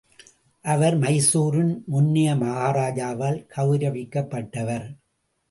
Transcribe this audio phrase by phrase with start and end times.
[0.65, 4.87] அவர் மைசூரின் முன்னைய மகாராஜாவால் கெளரவிக்கப்பட்டவர்.